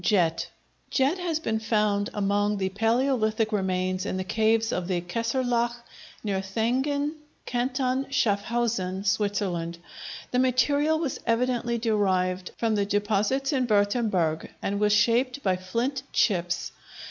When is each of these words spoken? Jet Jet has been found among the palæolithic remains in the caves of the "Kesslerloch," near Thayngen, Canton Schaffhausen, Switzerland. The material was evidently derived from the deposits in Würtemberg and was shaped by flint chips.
Jet 0.03 0.49
Jet 0.89 1.19
has 1.19 1.37
been 1.39 1.59
found 1.59 2.09
among 2.11 2.57
the 2.57 2.69
palæolithic 2.71 3.51
remains 3.51 4.03
in 4.03 4.17
the 4.17 4.23
caves 4.23 4.71
of 4.71 4.87
the 4.87 4.99
"Kesslerloch," 4.99 5.75
near 6.23 6.39
Thayngen, 6.41 7.11
Canton 7.45 8.07
Schaffhausen, 8.09 9.05
Switzerland. 9.05 9.77
The 10.31 10.39
material 10.39 10.97
was 10.97 11.19
evidently 11.27 11.77
derived 11.77 12.49
from 12.57 12.73
the 12.73 12.85
deposits 12.87 13.53
in 13.53 13.67
Würtemberg 13.67 14.49
and 14.59 14.79
was 14.79 14.91
shaped 14.91 15.43
by 15.43 15.55
flint 15.55 16.01
chips. 16.11 16.71